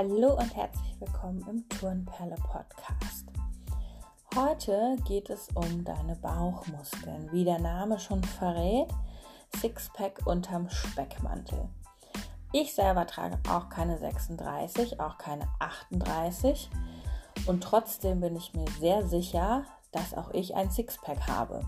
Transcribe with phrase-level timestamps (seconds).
[0.00, 3.26] Hallo und herzlich willkommen im Turnperle Podcast.
[4.32, 7.28] Heute geht es um deine Bauchmuskeln.
[7.32, 8.86] Wie der Name schon verrät,
[9.56, 11.68] Sixpack unterm Speckmantel.
[12.52, 16.70] Ich selber trage auch keine 36, auch keine 38
[17.48, 21.66] und trotzdem bin ich mir sehr sicher, dass auch ich ein Sixpack habe.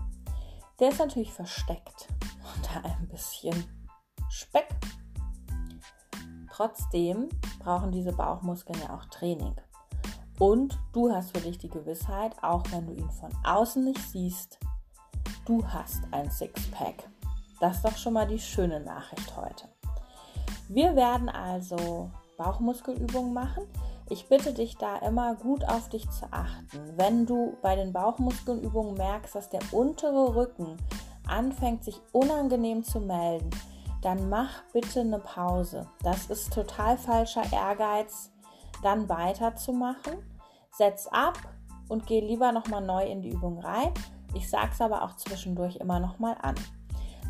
[0.79, 2.07] Der ist natürlich versteckt
[2.55, 3.65] unter ein bisschen
[4.29, 4.69] Speck.
[6.61, 9.55] Trotzdem brauchen diese Bauchmuskeln ja auch Training.
[10.37, 14.59] Und du hast für dich die Gewissheit, auch wenn du ihn von außen nicht siehst,
[15.45, 17.09] du hast ein Sixpack.
[17.59, 19.69] Das ist doch schon mal die schöne Nachricht heute.
[20.69, 23.63] Wir werden also Bauchmuskelübungen machen.
[24.11, 26.95] Ich bitte dich da immer gut auf dich zu achten.
[26.95, 30.77] Wenn du bei den Bauchmuskelübungen merkst, dass der untere Rücken
[31.25, 33.49] anfängt sich unangenehm zu melden,
[34.01, 35.87] dann mach bitte eine Pause.
[36.03, 38.31] Das ist total falscher Ehrgeiz,
[38.83, 40.17] dann weiterzumachen.
[40.71, 41.37] Setz ab
[41.89, 43.93] und geh lieber nochmal neu in die Übung rein.
[44.33, 46.55] Ich sage es aber auch zwischendurch immer nochmal an.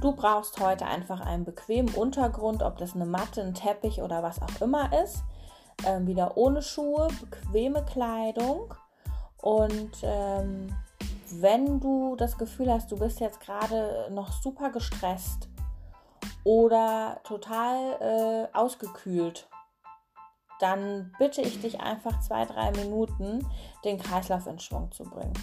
[0.02, 4.42] Du brauchst heute einfach einen bequemen Untergrund, ob das eine Matte, ein Teppich oder was
[4.42, 5.24] auch immer ist
[5.86, 8.74] ähm, wieder ohne Schuhe, bequeme Kleidung
[9.42, 10.76] und ähm,
[11.40, 15.48] wenn du das Gefühl hast, du bist jetzt gerade noch super gestresst
[16.44, 19.48] oder total äh, ausgekühlt,
[20.60, 23.46] dann bitte ich dich einfach zwei, drei Minuten
[23.84, 25.34] den Kreislauf in Schwung zu bringen.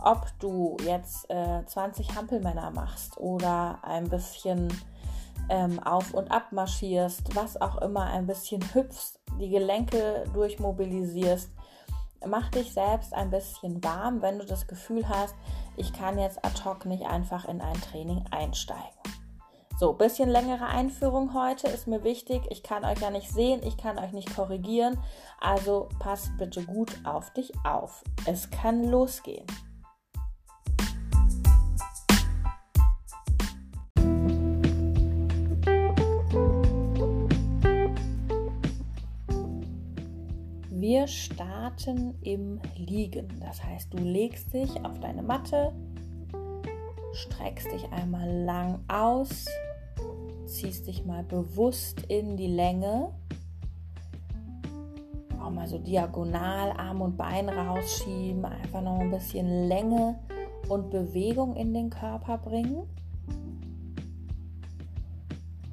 [0.00, 4.68] Ob du jetzt äh, 20 Hampelmänner machst oder ein bisschen
[5.48, 11.50] ähm, auf und ab marschierst, was auch immer, ein bisschen hüpfst, die Gelenke durchmobilisierst.
[12.26, 15.34] Mach dich selbst ein bisschen warm, wenn du das Gefühl hast,
[15.76, 19.23] ich kann jetzt ad hoc nicht einfach in ein Training einsteigen.
[19.84, 22.40] So, bisschen längere Einführung heute ist mir wichtig.
[22.48, 24.98] Ich kann euch ja nicht sehen, ich kann euch nicht korrigieren.
[25.42, 28.02] Also passt bitte gut auf dich auf.
[28.24, 29.44] Es kann losgehen.
[40.70, 43.38] Wir starten im Liegen.
[43.38, 45.74] Das heißt, du legst dich auf deine Matte,
[47.12, 49.44] streckst dich einmal lang aus,
[50.46, 53.10] ziehst dich mal bewusst in die Länge.
[55.40, 60.18] Auch mal so diagonal Arm und Bein rausschieben, einfach noch ein bisschen Länge
[60.68, 62.84] und Bewegung in den Körper bringen.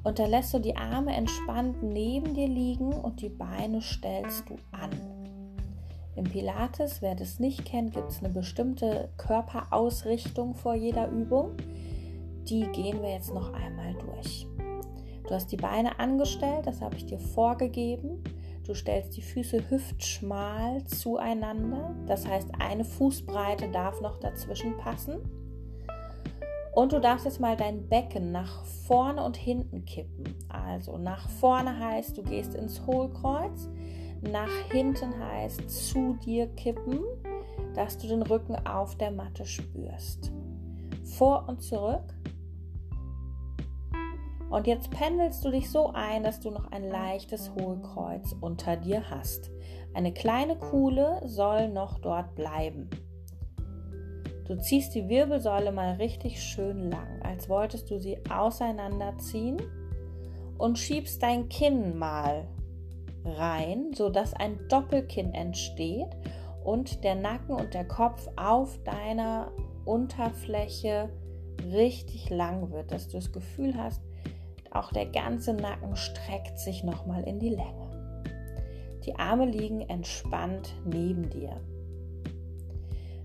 [0.04, 4.56] Und dann lässt du die Arme entspannt neben dir liegen und die Beine stellst du
[4.72, 4.90] an.
[6.16, 11.52] Im Pilates, wer das nicht kennt, gibt es eine bestimmte Körperausrichtung vor jeder Übung.
[12.48, 14.46] Die gehen wir jetzt noch einmal durch.
[15.24, 18.22] Du hast die Beine angestellt, das habe ich dir vorgegeben.
[18.66, 25.18] Du stellst die Füße hüftschmal zueinander, das heißt eine Fußbreite darf noch dazwischen passen.
[26.72, 30.24] Und du darfst jetzt mal dein Becken nach vorne und hinten kippen.
[30.48, 33.68] Also nach vorne heißt, du gehst ins Hohlkreuz,
[34.22, 37.00] nach hinten heißt zu dir kippen,
[37.74, 40.32] dass du den Rücken auf der Matte spürst.
[41.04, 42.14] Vor und zurück.
[44.52, 49.08] Und jetzt pendelst du dich so ein, dass du noch ein leichtes Hohlkreuz unter dir
[49.08, 49.50] hast.
[49.94, 52.90] Eine kleine Kuhle soll noch dort bleiben.
[54.46, 59.56] Du ziehst die Wirbelsäule mal richtig schön lang, als wolltest du sie auseinanderziehen
[60.58, 62.46] und schiebst dein Kinn mal
[63.24, 66.14] rein, sodass ein Doppelkinn entsteht
[66.62, 69.50] und der Nacken und der Kopf auf deiner
[69.86, 71.08] Unterfläche
[71.72, 74.02] richtig lang wird, dass du das Gefühl hast,
[74.74, 77.90] auch der ganze Nacken streckt sich nochmal in die Länge.
[79.04, 81.60] Die Arme liegen entspannt neben dir.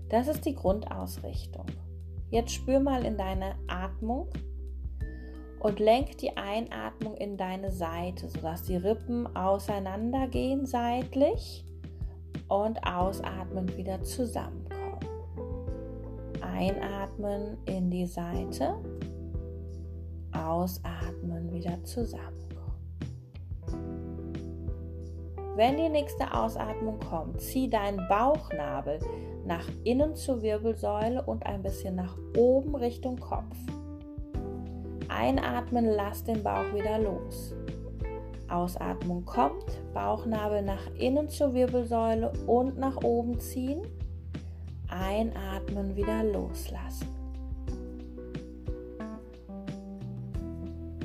[0.08, 1.66] Das ist die Grundausrichtung.
[2.30, 4.28] Jetzt spür mal in deine Atmung
[5.60, 11.64] und lenk die Einatmung in deine Seite, sodass die Rippen auseinandergehen seitlich
[12.48, 14.68] und ausatmen wieder zusammenkommen.
[16.40, 18.74] Einatmen in die Seite,
[20.32, 22.38] ausatmen wieder zusammenkommen.
[25.56, 29.00] Wenn die nächste Ausatmung kommt, zieh deinen Bauchnabel
[29.44, 33.56] nach innen zur Wirbelsäule und ein bisschen nach oben Richtung Kopf.
[35.08, 37.54] Einatmen, lass den Bauch wieder los.
[38.48, 43.82] Ausatmung kommt, Bauchnabel nach innen zur Wirbelsäule und nach oben ziehen.
[44.88, 47.17] Einatmen, wieder loslassen.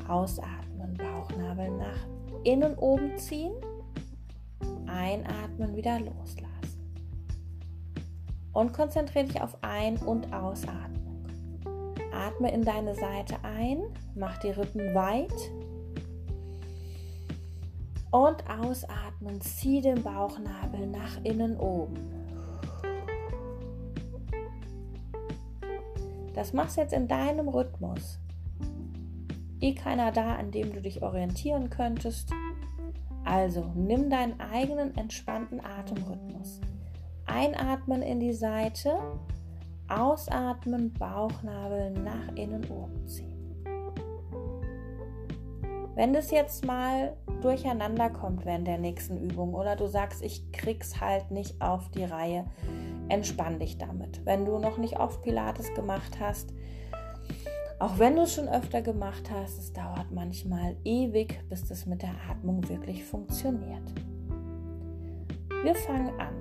[0.07, 2.07] Ausatmen, Bauchnabel nach
[2.43, 3.53] innen oben ziehen.
[4.87, 6.49] Einatmen wieder loslassen.
[8.53, 11.25] Und konzentriere dich auf Ein- und Ausatmung.
[12.13, 13.81] Atme in deine Seite ein,
[14.15, 15.51] mach die Rippen weit.
[18.11, 21.97] Und ausatmen, zieh den Bauchnabel nach innen oben.
[26.35, 28.19] Das machst du jetzt in deinem Rhythmus.
[29.63, 32.31] Eh keiner da, an dem du dich orientieren könntest.
[33.23, 36.59] Also nimm deinen eigenen entspannten Atemrhythmus.
[37.25, 38.99] Einatmen in die Seite,
[39.87, 43.63] ausatmen, Bauchnabel nach innen oben ziehen.
[45.95, 50.99] Wenn das jetzt mal durcheinander kommt während der nächsten Übung oder du sagst, ich krieg's
[50.99, 52.43] halt nicht auf die Reihe,
[53.07, 54.25] entspann dich damit.
[54.25, 56.53] Wenn du noch nicht oft Pilates gemacht hast,
[57.83, 62.01] auch wenn du es schon öfter gemacht hast, es dauert manchmal ewig, bis das mit
[62.01, 63.83] der Atmung wirklich funktioniert.
[65.63, 66.33] Wir fangen an.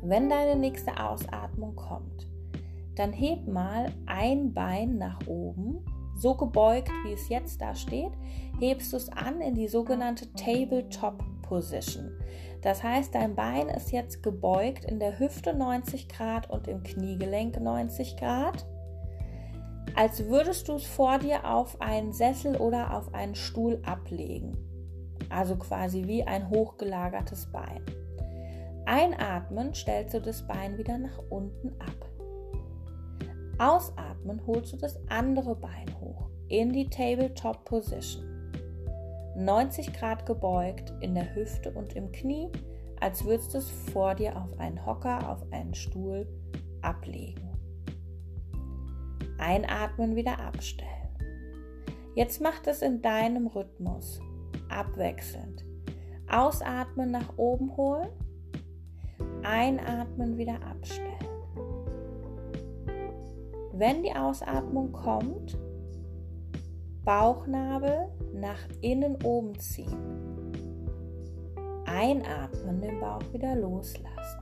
[0.00, 2.28] Wenn deine nächste Ausatmung kommt,
[2.94, 5.84] dann heb mal ein Bein nach oben,
[6.14, 8.12] so gebeugt, wie es jetzt da steht,
[8.60, 12.12] hebst du es an in die sogenannte Tabletop Position.
[12.62, 17.60] Das heißt, dein Bein ist jetzt gebeugt in der Hüfte 90 Grad und im Kniegelenk
[17.60, 18.64] 90 Grad,
[19.94, 24.56] als würdest du es vor dir auf einen Sessel oder auf einen Stuhl ablegen.
[25.30, 27.82] Also quasi wie ein hochgelagertes Bein.
[28.86, 32.10] Einatmen stellst du das Bein wieder nach unten ab.
[33.58, 38.24] Ausatmen holst du das andere Bein hoch in die Tabletop Position.
[39.36, 42.50] 90 Grad gebeugt in der Hüfte und im Knie,
[43.00, 46.26] als würdest du es vor dir auf einen Hocker, auf einen Stuhl
[46.82, 47.53] ablegen.
[49.44, 50.90] Einatmen, wieder abstellen.
[52.14, 54.20] Jetzt mach es in deinem Rhythmus,
[54.70, 55.64] abwechselnd.
[56.30, 58.08] Ausatmen, nach oben holen.
[59.42, 61.10] Einatmen, wieder abstellen.
[63.74, 65.58] Wenn die Ausatmung kommt,
[67.04, 70.54] Bauchnabel nach innen oben ziehen.
[71.84, 74.40] Einatmen, den Bauch wieder loslassen.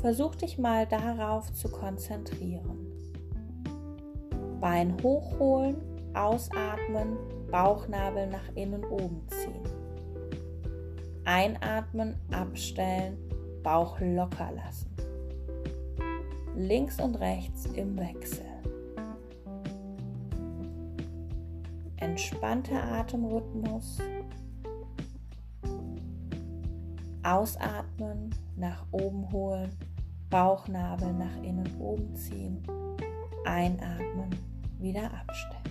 [0.00, 2.81] Versuch dich mal darauf zu konzentrieren.
[4.62, 5.76] Bein hochholen,
[6.14, 7.18] ausatmen,
[7.50, 9.68] Bauchnabel nach innen oben ziehen.
[11.26, 13.18] Einatmen, abstellen,
[13.62, 14.90] Bauch locker lassen.
[16.56, 18.52] Links und rechts im Wechsel.
[22.12, 23.98] entspannter Atemrhythmus.
[27.22, 29.70] Ausatmen, nach oben holen,
[30.28, 32.62] Bauchnabel nach innen oben ziehen,
[33.46, 34.30] einatmen,
[34.82, 35.62] wieder abstellen.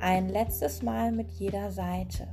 [0.00, 2.28] Ein letztes Mal mit jeder Seite.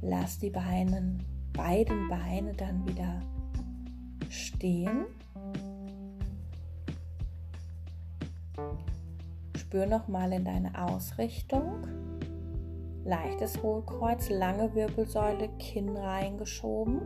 [0.00, 1.18] Lass die Beine,
[1.52, 3.20] beiden Beine dann wieder
[4.28, 5.06] stehen.
[9.56, 12.07] Spür nochmal in deine Ausrichtung.
[13.08, 17.00] Leichtes Hohlkreuz, lange Wirbelsäule, Kinn reingeschoben.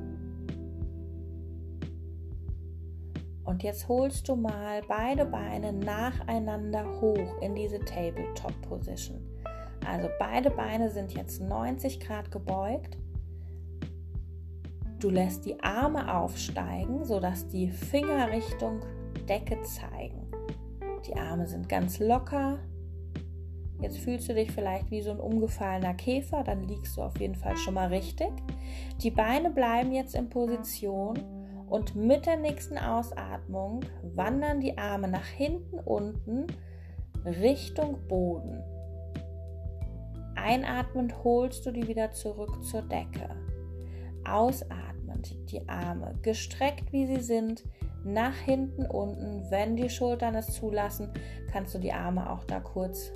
[3.44, 9.20] Und jetzt holst du mal beide Beine nacheinander hoch in diese Tabletop Position.
[9.86, 12.98] Also beide Beine sind jetzt 90 Grad gebeugt.
[14.98, 18.80] Du lässt die Arme aufsteigen, sodass die Finger Richtung
[19.28, 20.26] Decke zeigen.
[21.06, 22.58] Die Arme sind ganz locker.
[23.82, 27.34] Jetzt fühlst du dich vielleicht wie so ein umgefallener Käfer, dann liegst du auf jeden
[27.34, 28.30] Fall schon mal richtig.
[29.02, 31.18] Die Beine bleiben jetzt in Position
[31.68, 33.80] und mit der nächsten Ausatmung
[34.14, 36.46] wandern die Arme nach hinten unten
[37.24, 38.62] Richtung Boden.
[40.36, 43.30] Einatmend holst du die wieder zurück zur Decke.
[44.24, 47.64] Ausatmend die Arme gestreckt wie sie sind,
[48.04, 49.50] nach hinten unten.
[49.50, 51.10] Wenn die Schultern es zulassen,
[51.50, 53.12] kannst du die Arme auch da kurz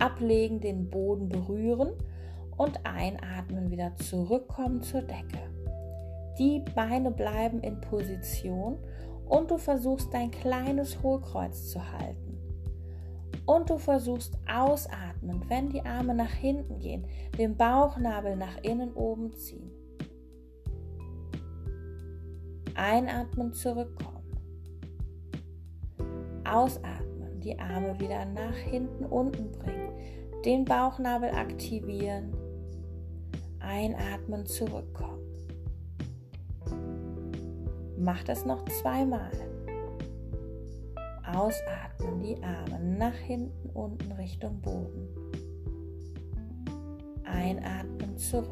[0.00, 1.90] ablegen, den Boden berühren
[2.56, 5.38] und einatmen, wieder zurückkommen zur Decke.
[6.38, 8.78] Die Beine bleiben in Position
[9.26, 12.30] und du versuchst dein kleines Hohlkreuz zu halten
[13.46, 17.04] und du versuchst ausatmen, wenn die Arme nach hinten gehen,
[17.36, 19.70] den Bauchnabel nach innen oben ziehen.
[22.76, 24.18] Einatmen, zurückkommen.
[26.44, 27.09] Ausatmen,
[27.40, 29.92] die Arme wieder nach hinten unten bringen,
[30.44, 32.32] den Bauchnabel aktivieren.
[33.58, 35.20] Einatmen, zurückkommen.
[37.98, 39.30] Mach das noch zweimal.
[41.26, 45.08] Ausatmen, die Arme nach hinten, unten Richtung Boden.
[47.24, 48.46] Einatmen zurück.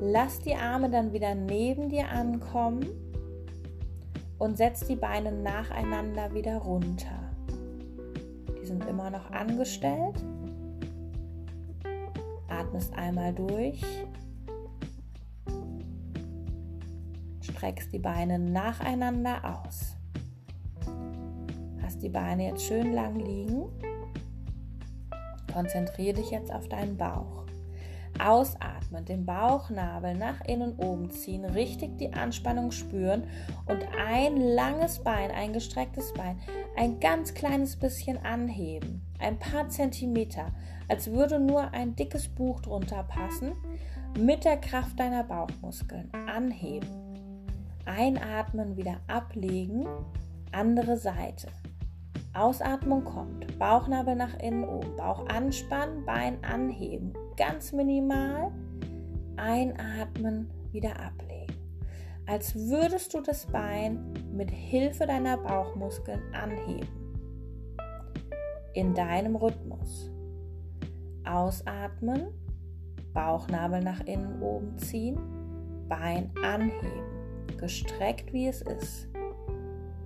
[0.00, 2.86] Lass die Arme dann wieder neben dir ankommen
[4.42, 7.30] und setz die Beine nacheinander wieder runter.
[8.60, 10.16] Die sind immer noch angestellt.
[12.48, 13.80] Atmest einmal durch.
[17.40, 19.96] Streckst die Beine nacheinander aus.
[21.80, 23.68] Hast die Beine jetzt schön lang liegen.
[25.52, 27.41] Konzentriere dich jetzt auf deinen Bauch.
[28.20, 33.24] Ausatmen, den Bauchnabel nach innen oben ziehen, richtig die Anspannung spüren
[33.66, 36.38] und ein langes Bein, ein gestrecktes Bein,
[36.76, 40.46] ein ganz kleines bisschen anheben, ein paar Zentimeter,
[40.88, 43.52] als würde nur ein dickes Buch drunter passen,
[44.18, 46.88] mit der Kraft deiner Bauchmuskeln anheben.
[47.86, 49.86] Einatmen, wieder ablegen,
[50.52, 51.48] andere Seite.
[52.34, 53.58] Ausatmung kommt.
[53.58, 54.96] Bauchnabel nach innen oben.
[54.96, 57.12] Bauch anspannen, Bein anheben.
[57.36, 58.52] Ganz minimal.
[59.36, 61.56] Einatmen, wieder ablegen.
[62.26, 66.88] Als würdest du das Bein mit Hilfe deiner Bauchmuskeln anheben.
[68.74, 70.10] In deinem Rhythmus.
[71.24, 72.28] Ausatmen,
[73.12, 75.18] Bauchnabel nach innen oben ziehen,
[75.88, 79.08] Bein anheben, gestreckt wie es ist.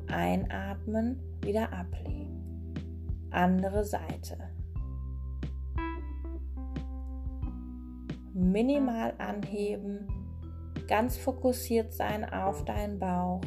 [0.09, 2.75] Einatmen, wieder ablegen.
[3.31, 4.37] Andere Seite.
[8.39, 10.07] Minimal anheben,
[10.87, 13.41] ganz fokussiert sein auf deinen Bauch.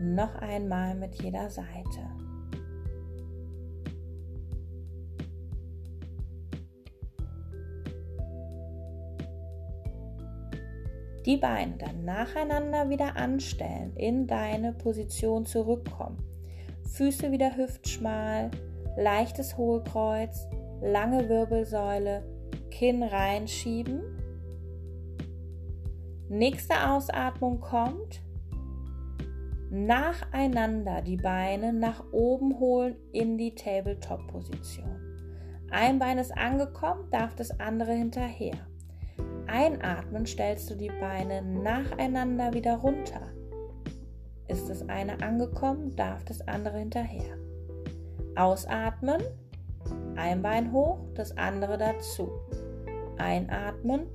[0.00, 2.10] Noch einmal mit jeder Seite.
[11.24, 16.18] die Beine dann nacheinander wieder anstellen, in deine Position zurückkommen.
[16.84, 18.52] Füße wieder hüftschmal,
[18.96, 20.48] leichtes Hohlkreuz,
[20.82, 22.24] lange Wirbelsäule,
[22.70, 24.02] Kinn reinschieben.
[26.28, 28.22] Nächste Ausatmung kommt.
[29.70, 35.00] Nacheinander die Beine nach oben holen in die Tabletop-Position.
[35.70, 38.56] Ein Bein ist angekommen, darf das andere hinterher.
[39.46, 43.20] Einatmen stellst du die Beine nacheinander wieder runter.
[44.48, 47.35] Ist das eine angekommen, darf das andere hinterher.
[48.36, 49.22] Ausatmen,
[50.16, 52.30] ein Bein hoch, das andere dazu.
[53.18, 54.06] Einatmen,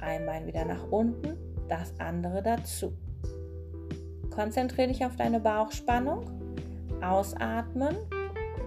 [0.00, 1.36] ein Bein wieder nach unten,
[1.68, 2.92] das andere dazu.
[4.30, 6.24] Konzentriere dich auf deine Bauchspannung.
[7.02, 7.96] Ausatmen,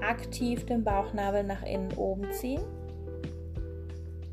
[0.01, 2.61] aktiv den Bauchnabel nach innen oben ziehen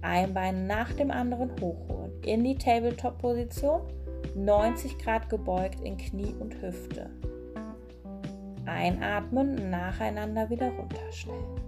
[0.05, 2.13] ein Bein nach dem anderen hochholen.
[2.25, 3.81] In die Tabletop-Position,
[4.37, 7.11] 90 Grad gebeugt in Knie und Hüfte.
[8.67, 11.61] Einatmen, nacheinander wieder runterstellen.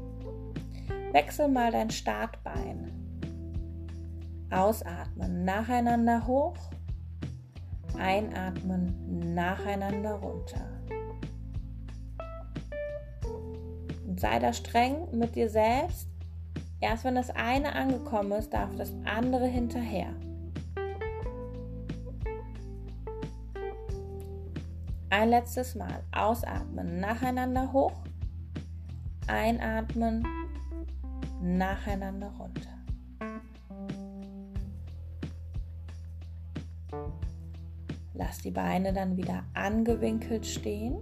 [1.12, 2.90] Wechsel mal dein Startbein.
[4.50, 6.56] Ausatmen, nacheinander hoch.
[7.98, 10.66] Einatmen, nacheinander runter.
[14.06, 16.08] Und sei da streng mit dir selbst
[16.80, 20.14] Erst wenn das eine angekommen ist, darf das andere hinterher.
[25.18, 26.02] Ein letztes Mal.
[26.12, 28.04] Ausatmen, nacheinander hoch.
[29.26, 30.26] Einatmen,
[31.40, 32.68] nacheinander runter.
[38.12, 40.98] Lass die Beine dann wieder angewinkelt stehen.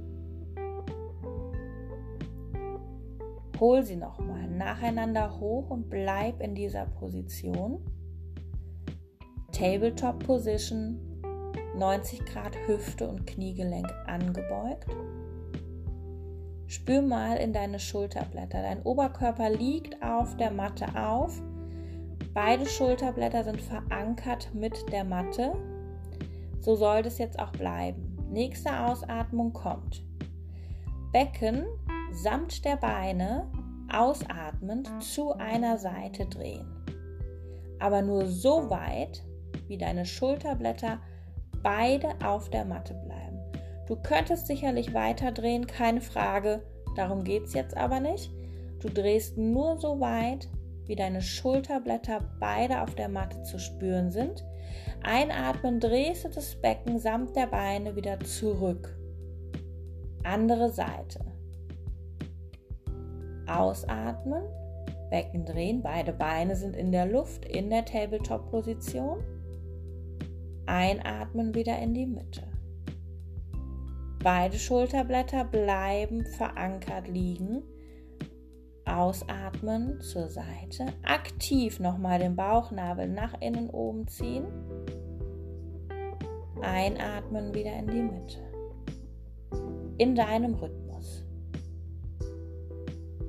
[3.59, 7.85] Hol sie nochmal nacheinander hoch und bleib in dieser Position.
[9.51, 11.01] Tabletop Position,
[11.77, 14.89] 90 Grad Hüfte und Kniegelenk angebeugt.
[16.67, 18.63] Spür mal in deine Schulterblätter.
[18.63, 21.41] Dein Oberkörper liegt auf der Matte auf.
[22.33, 25.53] Beide Schulterblätter sind verankert mit der Matte.
[26.61, 28.17] So soll es jetzt auch bleiben.
[28.31, 30.03] Nächste Ausatmung kommt.
[31.13, 31.65] Becken
[32.11, 33.51] samt der Beine
[33.93, 36.67] ausatmend zu einer Seite drehen.
[37.79, 39.23] Aber nur so weit,
[39.69, 40.99] wie deine Schulterblätter
[41.65, 43.41] beide auf der Matte bleiben.
[43.89, 46.63] Du könntest sicherlich weiter drehen, keine Frage,
[46.95, 48.31] darum geht es jetzt aber nicht.
[48.81, 50.49] Du drehst nur so weit,
[50.87, 54.45] wie deine Schulterblätter beide auf der Matte zu spüren sind.
[55.03, 58.97] Einatmen drehst du das Becken samt der Beine wieder zurück.
[60.23, 61.21] Andere Seite.
[63.47, 64.45] Ausatmen,
[65.11, 69.23] Becken drehen, beide Beine sind in der Luft, in der Tabletop-Position.
[70.67, 72.43] Einatmen wieder in die Mitte.
[74.23, 77.63] Beide Schulterblätter bleiben verankert liegen.
[78.87, 80.87] Ausatmen zur Seite.
[81.03, 84.47] Aktiv nochmal den Bauchnabel nach innen oben ziehen.
[86.63, 88.39] Einatmen wieder in die Mitte.
[89.99, 91.25] In deinem Rhythmus.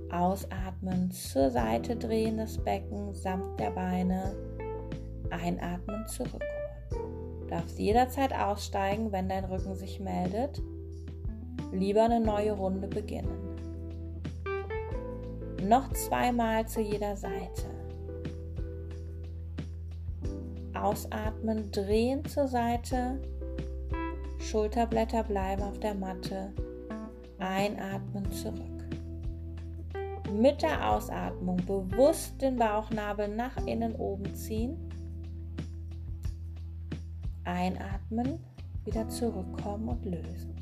[0.09, 4.33] Ausatmen zur Seite drehen das Becken samt der Beine.
[5.29, 6.54] Einatmen zurückholen.
[7.49, 10.61] Darfst jederzeit aussteigen, wenn dein Rücken sich meldet
[11.75, 13.55] lieber eine neue Runde beginnen.
[15.63, 17.63] Noch zweimal zu jeder Seite.
[20.73, 23.19] Ausatmen, drehen zur Seite.
[24.39, 26.53] Schulterblätter bleiben auf der Matte.
[27.39, 28.61] Einatmen zurück.
[30.31, 34.77] Mit der Ausatmung bewusst den Bauchnabel nach innen oben ziehen.
[37.45, 38.39] Einatmen,
[38.83, 40.55] wieder zurückkommen und lösen.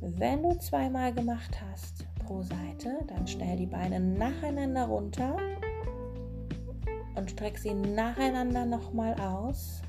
[0.00, 5.36] Wenn du zweimal gemacht hast pro Seite, dann stell die Beine nacheinander runter
[7.14, 9.83] und streck sie nacheinander nochmal aus.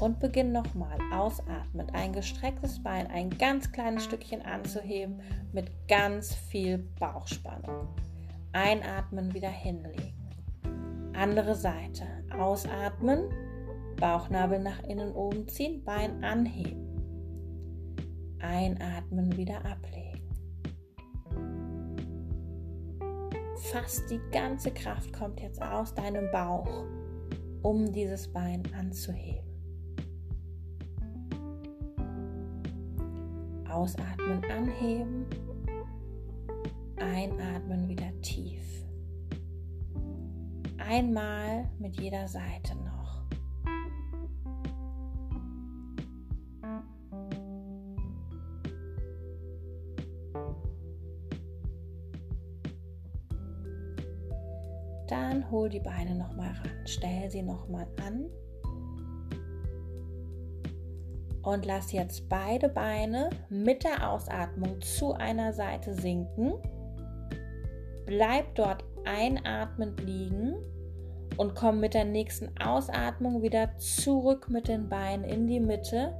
[0.00, 5.20] Und beginn nochmal ausatmend, ein gestrecktes Bein ein ganz kleines Stückchen anzuheben
[5.52, 7.88] mit ganz viel Bauchspannung.
[8.52, 10.14] Einatmen, wieder hinlegen.
[11.14, 12.04] Andere Seite.
[12.36, 13.28] Ausatmen
[13.98, 16.86] Bauchnabel nach innen oben ziehen, Bein anheben.
[18.40, 20.22] Einatmen, wieder ablegen.
[23.72, 26.84] Fast die ganze Kraft kommt jetzt aus deinem Bauch,
[27.62, 29.47] um dieses Bein anzuheben.
[33.78, 35.24] Ausatmen, anheben.
[36.96, 38.60] Einatmen, wieder tief.
[40.78, 43.22] Einmal mit jeder Seite noch.
[55.06, 58.28] Dann hol die Beine nochmal ran, stell sie nochmal an
[61.48, 66.52] und lass jetzt beide Beine mit der Ausatmung zu einer Seite sinken.
[68.06, 70.56] Bleib dort einatmend liegen
[71.36, 76.14] und komm mit der nächsten Ausatmung wieder zurück mit den Beinen in die Mitte.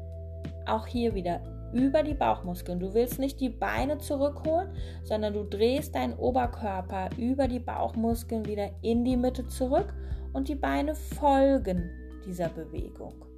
[0.66, 1.40] Auch hier wieder
[1.74, 2.80] über die Bauchmuskeln.
[2.80, 4.70] Du willst nicht die Beine zurückholen,
[5.04, 9.92] sondern du drehst deinen Oberkörper über die Bauchmuskeln wieder in die Mitte zurück
[10.32, 11.90] und die Beine folgen
[12.24, 13.28] dieser Bewegung.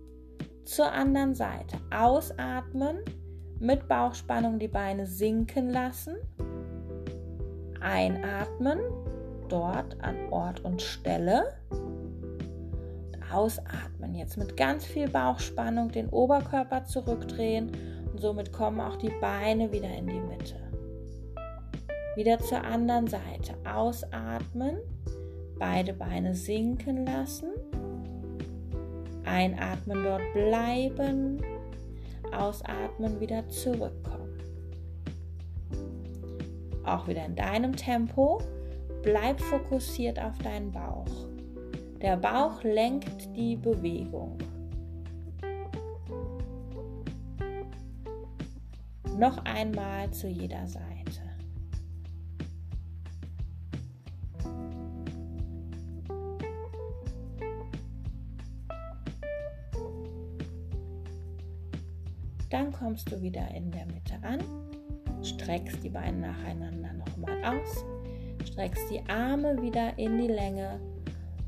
[0.71, 2.99] Zur anderen Seite ausatmen,
[3.59, 6.15] mit Bauchspannung die Beine sinken lassen.
[7.81, 8.79] Einatmen,
[9.49, 11.55] dort an Ort und Stelle.
[13.33, 17.73] Ausatmen, jetzt mit ganz viel Bauchspannung den Oberkörper zurückdrehen
[18.17, 20.55] somit kommen auch die Beine wieder in die Mitte.
[22.15, 23.55] Wieder zur anderen Seite.
[23.65, 24.79] Ausatmen,
[25.59, 27.51] beide Beine sinken lassen.
[29.25, 31.43] Einatmen, dort bleiben.
[32.33, 34.39] Ausatmen, wieder zurückkommen.
[36.85, 38.41] Auch wieder in deinem Tempo.
[39.03, 41.07] Bleib fokussiert auf deinen Bauch.
[42.01, 44.39] Der Bauch lenkt die Bewegung.
[49.19, 50.90] Noch einmal zu jeder Seite.
[62.91, 64.41] Kommst du wieder in der Mitte an,
[65.23, 67.85] streckst die Beine nacheinander nochmal aus,
[68.49, 70.81] streckst die Arme wieder in die Länge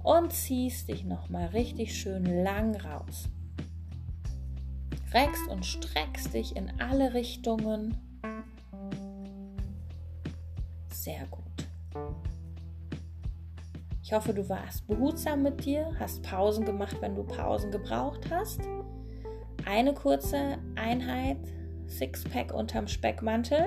[0.05, 3.29] und ziehst dich nochmal richtig schön lang raus
[5.13, 7.97] reckst und streckst dich in alle Richtungen.
[10.91, 11.43] Sehr gut.
[14.01, 18.61] Ich hoffe, du warst behutsam mit dir, hast Pausen gemacht, wenn du Pausen gebraucht hast.
[19.65, 21.39] Eine kurze Einheit,
[21.87, 23.67] Sixpack unterm Speckmantel.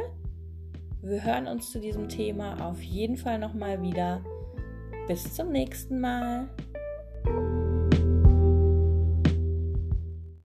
[1.01, 4.21] Wir hören uns zu diesem Thema auf jeden Fall nochmal wieder.
[5.07, 6.49] Bis zum nächsten Mal.